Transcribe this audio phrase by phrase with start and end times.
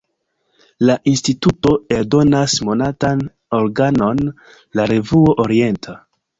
[0.89, 3.23] La instituto eldonas monatan
[3.61, 4.27] organon
[4.81, 5.99] "La Revuo Orienta".